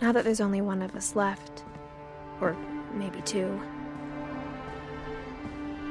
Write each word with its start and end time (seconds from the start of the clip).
Now 0.00 0.12
that 0.12 0.22
there's 0.24 0.40
only 0.40 0.60
one 0.60 0.80
of 0.80 0.94
us 0.94 1.16
left, 1.16 1.64
or 2.40 2.56
maybe 2.94 3.20
two, 3.22 3.60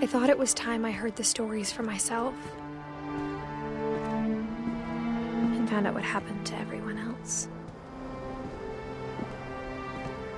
I 0.00 0.06
thought 0.06 0.30
it 0.30 0.38
was 0.38 0.54
time 0.54 0.84
I 0.84 0.92
heard 0.92 1.16
the 1.16 1.24
stories 1.24 1.72
for 1.72 1.82
myself 1.82 2.34
and 5.52 5.68
found 5.68 5.88
out 5.88 5.94
what 5.94 6.04
happened 6.04 6.46
to 6.46 6.56
everyone 6.58 6.96
else. 6.98 7.48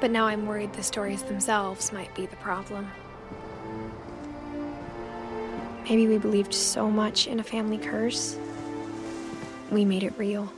But 0.00 0.10
now 0.10 0.24
I'm 0.24 0.46
worried 0.46 0.72
the 0.72 0.82
stories 0.82 1.22
themselves 1.22 1.92
might 1.92 2.14
be 2.14 2.24
the 2.24 2.36
problem. 2.36 2.90
Maybe 5.84 6.06
we 6.06 6.16
believed 6.16 6.54
so 6.54 6.90
much 6.90 7.26
in 7.26 7.40
a 7.40 7.44
family 7.44 7.76
curse, 7.76 8.38
we 9.70 9.84
made 9.84 10.02
it 10.02 10.14
real. 10.16 10.50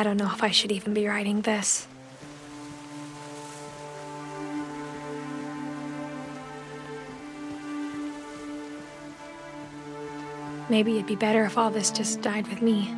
I 0.00 0.02
don't 0.02 0.16
know 0.16 0.32
if 0.32 0.42
I 0.42 0.50
should 0.50 0.72
even 0.72 0.94
be 0.94 1.06
writing 1.06 1.42
this. 1.42 1.86
Maybe 10.70 10.94
it'd 10.94 11.06
be 11.06 11.16
better 11.16 11.44
if 11.44 11.58
all 11.58 11.70
this 11.70 11.90
just 11.90 12.22
died 12.22 12.48
with 12.48 12.62
me. 12.62 12.94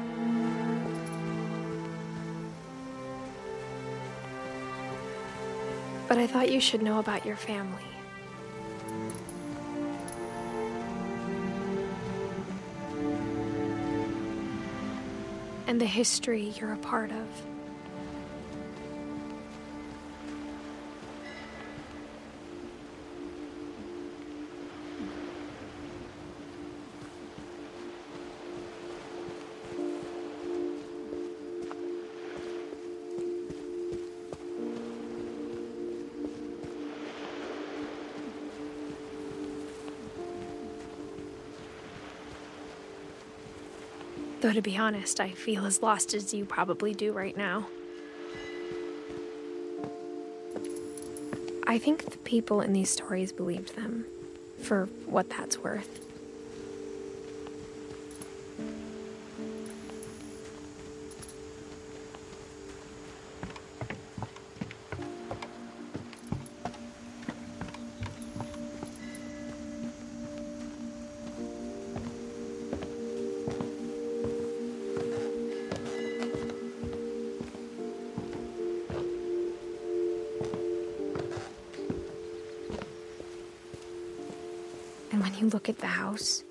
But 6.07 6.19
I 6.19 6.29
thought 6.29 6.53
you 6.53 6.61
should 6.61 6.83
know 6.83 7.01
about 7.01 7.27
your 7.27 7.35
family. 7.35 7.92
And 15.67 15.81
the 15.81 15.87
history 15.87 16.53
you're 16.59 16.73
a 16.73 16.79
part 16.79 17.11
of. 17.13 17.27
Though, 44.43 44.53
to 44.53 44.61
be 44.61 44.77
honest, 44.77 45.21
I 45.21 45.31
feel 45.31 45.65
as 45.67 45.83
lost 45.83 46.15
as 46.15 46.35
you 46.35 46.45
probably 46.45 46.95
do 46.95 47.13
right 47.13 47.37
now. 47.37 47.69
I 51.65 51.79
think 51.79 52.11
the 52.11 52.19
people 52.19 52.61
in 52.61 52.73
these 52.73 52.91
stories 52.91 53.31
believed 53.31 53.77
them, 53.77 54.05
for 54.61 54.87
what 55.07 55.31
that's 55.31 55.59
worth. 55.59 56.01
And 85.13 85.21
when 85.21 85.35
you 85.35 85.49
look 85.49 85.69
at 85.69 85.79
the 85.79 85.87
house, 85.87 86.43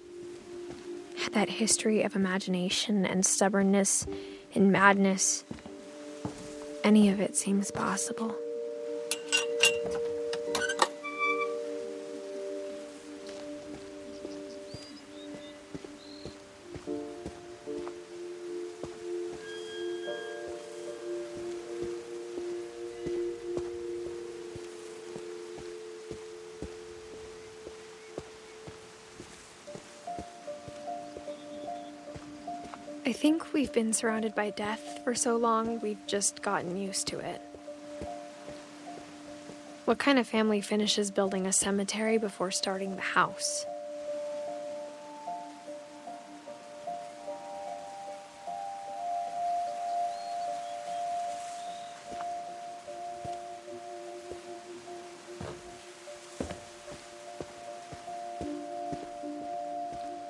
at 1.25 1.33
that 1.33 1.49
history 1.49 2.03
of 2.03 2.15
imagination 2.15 3.05
and 3.05 3.25
stubbornness 3.25 4.05
and 4.53 4.71
madness, 4.71 5.43
any 6.83 7.09
of 7.09 7.19
it 7.19 7.35
seems 7.35 7.71
possible. 7.71 8.35
I 33.03 33.13
think 33.13 33.51
we've 33.51 33.73
been 33.73 33.93
surrounded 33.93 34.35
by 34.35 34.51
death 34.51 34.99
for 35.03 35.15
so 35.15 35.35
long, 35.35 35.79
we've 35.81 36.05
just 36.05 36.43
gotten 36.43 36.77
used 36.77 37.07
to 37.07 37.17
it. 37.17 37.41
What 39.85 39.97
kind 39.97 40.19
of 40.19 40.27
family 40.27 40.61
finishes 40.61 41.09
building 41.09 41.47
a 41.47 41.51
cemetery 41.51 42.19
before 42.19 42.51
starting 42.51 42.95
the 42.95 43.01
house? 43.01 43.65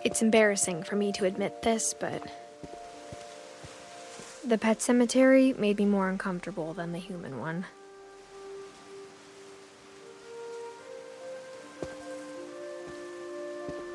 It's 0.06 0.22
embarrassing 0.22 0.84
for 0.84 0.96
me 0.96 1.12
to 1.14 1.26
admit 1.26 1.62
this, 1.62 1.94
but 1.94 2.24
the 4.46 4.58
pet 4.58 4.82
cemetery 4.82 5.54
made 5.54 5.78
me 5.78 5.86
more 5.86 6.10
uncomfortable 6.10 6.74
than 6.74 6.92
the 6.92 7.00
human 7.00 7.40
one. 7.40 7.66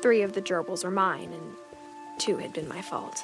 Three 0.01 0.21
of 0.21 0.33
the 0.33 0.41
gerbils 0.41 0.85
are 0.85 0.91
mine, 0.91 1.33
and 1.33 2.19
two 2.19 2.37
had 2.37 2.53
been 2.53 2.67
my 2.67 2.81
fault. 2.81 3.23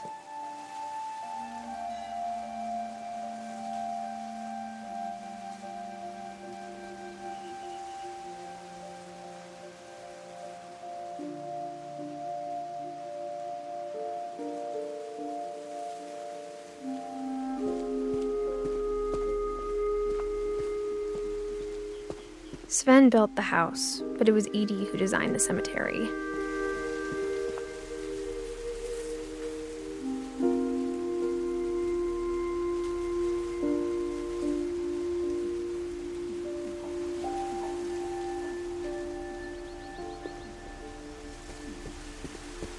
Sven 22.74 23.10
built 23.12 23.36
the 23.36 23.44
house, 23.44 24.02
but 24.18 24.28
it 24.28 24.32
was 24.32 24.48
Edie 24.48 24.86
who 24.86 24.98
designed 24.98 25.36
the 25.36 25.40
cemetery. 25.40 26.10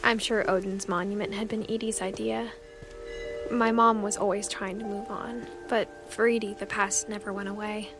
I'm 0.02 0.18
sure 0.18 0.50
Odin's 0.50 0.88
monument 0.88 1.32
had 1.34 1.46
been 1.46 1.70
Edie's 1.70 2.02
idea. 2.02 2.50
My 3.48 3.70
mom 3.70 4.02
was 4.02 4.16
always 4.16 4.48
trying 4.48 4.80
to 4.80 4.84
move 4.84 5.08
on, 5.08 5.46
but 5.68 6.10
for 6.10 6.26
Edie, 6.26 6.54
the 6.54 6.66
past 6.66 7.08
never 7.08 7.32
went 7.32 7.48
away. 7.48 7.90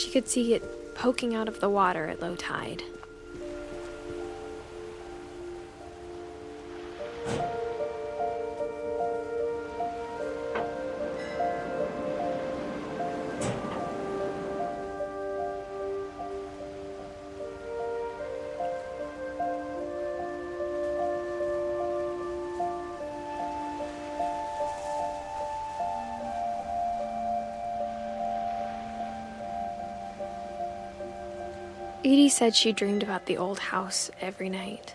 She 0.00 0.10
could 0.10 0.30
see 0.30 0.54
it 0.54 0.94
poking 0.94 1.34
out 1.34 1.46
of 1.46 1.60
the 1.60 1.68
water 1.68 2.06
at 2.06 2.22
low 2.22 2.34
tide. 2.34 2.82
Edie 32.02 32.30
said 32.30 32.54
she 32.54 32.72
dreamed 32.72 33.02
about 33.02 33.26
the 33.26 33.36
old 33.36 33.58
house 33.58 34.10
every 34.22 34.48
night. 34.48 34.94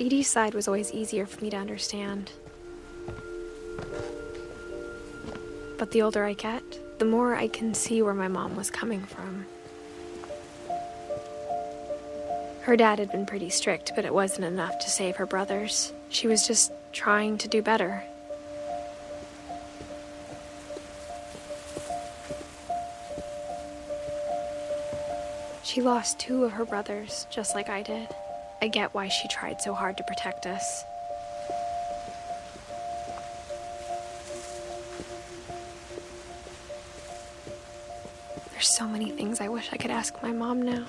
Edie's 0.00 0.30
side 0.30 0.54
was 0.54 0.66
always 0.66 0.94
easier 0.94 1.26
for 1.26 1.44
me 1.44 1.50
to 1.50 1.58
understand. 1.58 2.32
But 5.76 5.90
the 5.90 6.00
older 6.00 6.24
I 6.24 6.32
get, 6.32 6.98
the 6.98 7.04
more 7.04 7.34
I 7.34 7.48
can 7.48 7.74
see 7.74 8.00
where 8.00 8.14
my 8.14 8.26
mom 8.26 8.56
was 8.56 8.70
coming 8.70 9.02
from. 9.02 9.44
Her 12.62 12.76
dad 12.78 12.98
had 12.98 13.12
been 13.12 13.26
pretty 13.26 13.50
strict, 13.50 13.92
but 13.94 14.06
it 14.06 14.14
wasn't 14.14 14.46
enough 14.46 14.78
to 14.78 14.88
save 14.88 15.16
her 15.16 15.26
brothers. 15.26 15.92
She 16.08 16.26
was 16.26 16.46
just 16.46 16.72
trying 16.92 17.36
to 17.36 17.48
do 17.48 17.60
better. 17.60 18.02
She 25.62 25.82
lost 25.82 26.18
two 26.18 26.44
of 26.44 26.52
her 26.52 26.64
brothers, 26.64 27.26
just 27.30 27.54
like 27.54 27.68
I 27.68 27.82
did. 27.82 28.08
I 28.62 28.68
get 28.68 28.92
why 28.92 29.08
she 29.08 29.26
tried 29.28 29.62
so 29.62 29.72
hard 29.72 29.96
to 29.96 30.02
protect 30.02 30.46
us. 30.46 30.84
There's 38.52 38.76
so 38.76 38.86
many 38.86 39.10
things 39.10 39.40
I 39.40 39.48
wish 39.48 39.70
I 39.72 39.78
could 39.78 39.90
ask 39.90 40.22
my 40.22 40.32
mom 40.32 40.60
now. 40.62 40.84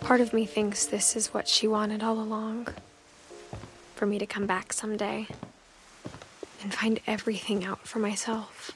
Part 0.00 0.20
of 0.20 0.34
me 0.34 0.44
thinks 0.44 0.84
this 0.84 1.16
is 1.16 1.32
what 1.32 1.48
she 1.48 1.66
wanted 1.66 2.02
all 2.02 2.20
along 2.20 2.68
for 3.94 4.04
me 4.04 4.18
to 4.18 4.26
come 4.26 4.46
back 4.46 4.74
someday 4.74 5.26
and 6.62 6.74
find 6.74 7.00
everything 7.06 7.64
out 7.64 7.88
for 7.88 7.98
myself. 7.98 8.72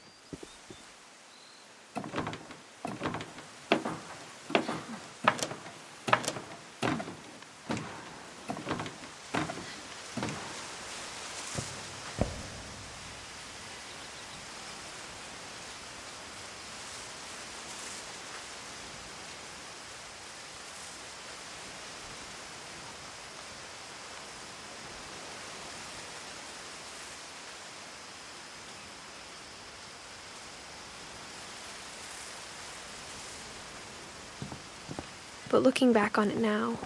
But 35.51 35.63
looking 35.63 35.91
back 35.91 36.17
on 36.17 36.31
it 36.31 36.37
now, 36.37 36.77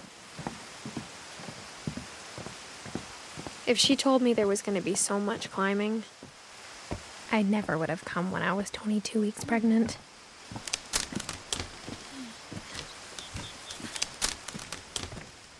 if 3.64 3.78
she 3.78 3.94
told 3.94 4.22
me 4.22 4.34
there 4.34 4.48
was 4.48 4.60
going 4.60 4.76
to 4.76 4.84
be 4.84 4.96
so 4.96 5.20
much 5.20 5.52
climbing, 5.52 6.02
I 7.30 7.42
never 7.42 7.78
would 7.78 7.90
have 7.90 8.04
come 8.04 8.32
when 8.32 8.42
I 8.42 8.52
was 8.52 8.68
22 8.70 9.20
weeks 9.20 9.44
pregnant. 9.44 9.98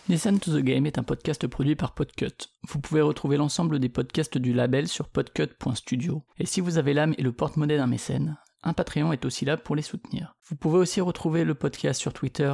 Listen 0.09 0.39
to 0.39 0.51
the 0.51 0.61
Game 0.61 0.85
est 0.85 0.97
un 0.97 1.03
podcast 1.03 1.47
produit 1.47 1.77
par 1.77 1.93
Podcut. 1.93 2.49
Vous 2.67 2.79
pouvez 2.79 3.01
retrouver 3.01 3.37
l'ensemble 3.37 3.79
des 3.79 3.89
podcasts 3.89 4.37
du 4.37 4.51
label 4.51 4.89
sur 4.89 5.07
podcut.studio. 5.07 6.23
Et 6.39 6.45
si 6.45 6.59
vous 6.59 6.77
avez 6.77 6.93
l'âme 6.93 7.15
et 7.17 7.23
le 7.23 7.31
porte-monnaie 7.31 7.77
d'un 7.77 7.87
mécène, 7.87 8.37
un 8.63 8.73
Patreon 8.73 9.13
est 9.13 9.23
aussi 9.23 9.45
là 9.45 9.55
pour 9.55 9.77
les 9.77 9.81
soutenir. 9.81 10.35
Vous 10.49 10.57
pouvez 10.57 10.77
aussi 10.77 10.99
retrouver 10.99 11.45
le 11.45 11.55
podcast 11.55 12.01
sur 12.01 12.11
Twitter 12.11 12.53